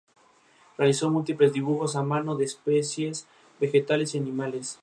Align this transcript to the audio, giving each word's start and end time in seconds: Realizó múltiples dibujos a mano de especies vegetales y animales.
Realizó 0.79 1.11
múltiples 1.11 1.53
dibujos 1.53 1.95
a 1.95 2.01
mano 2.01 2.35
de 2.35 2.45
especies 2.45 3.27
vegetales 3.59 4.15
y 4.15 4.17
animales. 4.17 4.79